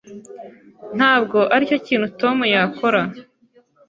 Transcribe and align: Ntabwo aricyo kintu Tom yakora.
Ntabwo 0.97 1.37
aricyo 1.53 1.77
kintu 1.87 2.07
Tom 2.19 2.37
yakora. 2.53 3.01